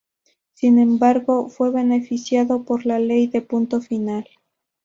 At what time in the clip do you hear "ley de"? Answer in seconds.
2.97-3.43